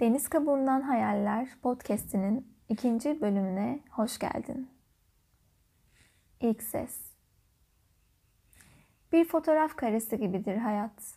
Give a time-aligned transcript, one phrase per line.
[0.00, 4.70] Deniz Kabuğundan Hayaller podcast'inin ikinci bölümüne hoş geldin.
[6.40, 7.00] İlk ses.
[9.12, 11.14] Bir fotoğraf karesi gibidir hayat.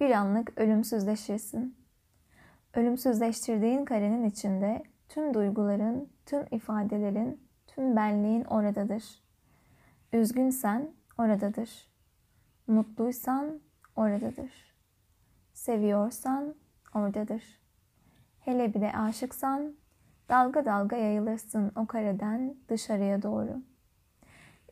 [0.00, 1.76] Bir anlık ölümsüzleşirsin.
[2.74, 9.04] Ölümsüzleştirdiğin karenin içinde tüm duyguların, tüm ifadelerin, tüm benliğin oradadır.
[10.12, 11.88] Üzgünsen oradadır.
[12.66, 13.60] Mutluysan
[13.96, 14.76] oradadır.
[15.52, 16.54] Seviyorsan
[16.94, 17.61] oradadır.
[18.44, 19.74] Hele bir de aşıksan
[20.28, 23.62] dalga dalga yayılırsın o kareden dışarıya doğru.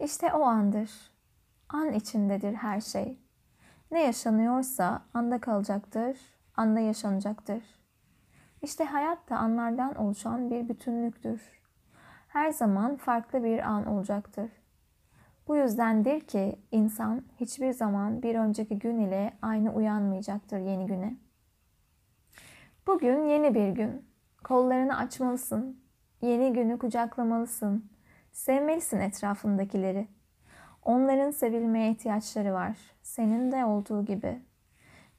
[0.01, 0.91] İşte o andır.
[1.69, 3.19] An içindedir her şey.
[3.91, 6.19] Ne yaşanıyorsa anda kalacaktır,
[6.57, 7.63] anda yaşanacaktır.
[8.63, 11.61] İşte hayat da anlardan oluşan bir bütünlüktür.
[12.29, 14.51] Her zaman farklı bir an olacaktır.
[15.49, 21.17] Bu yüzdendir ki insan hiçbir zaman bir önceki gün ile aynı uyanmayacaktır yeni güne.
[22.95, 24.05] Bugün yeni bir gün.
[24.45, 25.81] Kollarını açmalısın.
[26.23, 27.91] Yeni günü kucaklamalısın.
[28.33, 30.09] Sevmelisin etrafındakileri.
[30.83, 32.79] Onların sevilmeye ihtiyaçları var.
[33.03, 34.43] Senin de olduğu gibi.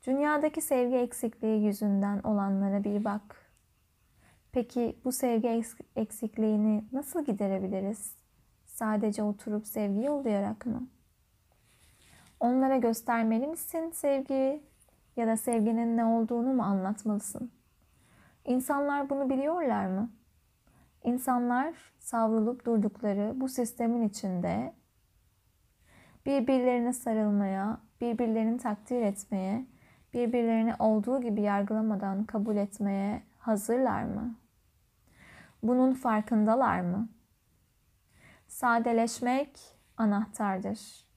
[0.07, 3.51] Dünyadaki sevgi eksikliği yüzünden olanlara bir bak.
[4.51, 5.63] Peki bu sevgi
[5.95, 8.15] eksikliğini nasıl giderebiliriz?
[8.65, 10.87] Sadece oturup sevgi yollayarak mı?
[12.39, 14.63] Onlara göstermeli misin sevgiyi
[15.15, 17.60] ya da sevginin ne olduğunu mu anlatmalısın?
[18.45, 20.11] İnsanlar bunu biliyorlar mı?
[21.03, 24.73] İnsanlar savrulup durdukları bu sistemin içinde
[26.25, 29.65] birbirlerine sarılmaya, birbirlerini takdir etmeye,
[30.13, 34.35] birbirlerini olduğu gibi yargılamadan kabul etmeye hazırlar mı?
[35.63, 37.09] Bunun farkındalar mı?
[38.47, 39.59] Sadeleşmek
[39.97, 41.07] anahtardır.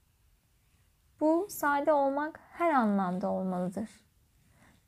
[1.20, 3.90] Bu sade olmak her anlamda olmalıdır.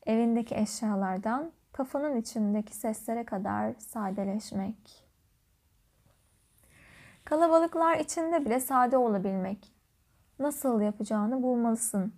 [0.06, 5.04] Evindeki eşyalardan kafanın içindeki seslere kadar sadeleşmek.
[7.24, 9.72] Kalabalıklar içinde bile sade olabilmek.
[10.38, 12.14] Nasıl yapacağını bulmalısın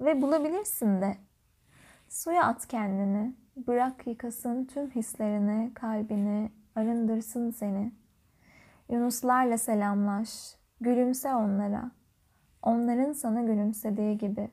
[0.00, 1.16] ve bulabilirsin de.
[2.08, 7.92] Suya at kendini, bırak yıkasın tüm hislerini, kalbini, arındırsın seni.
[8.88, 11.90] Yunuslarla selamlaş, gülümse onlara.
[12.62, 14.50] Onların sana gülümsediği gibi.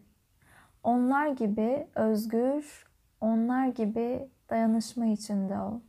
[0.83, 2.92] Onlar gibi özgür,
[3.23, 5.79] onlar gibi dayanışma içinde ol.